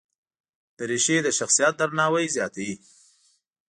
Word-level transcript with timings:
دریشي 0.77 1.17
د 1.23 1.27
شخصیت 1.37 1.73
درناوی 1.77 2.25
زیاتوي. 2.35 2.75